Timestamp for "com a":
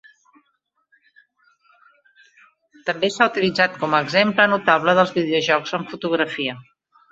3.83-4.01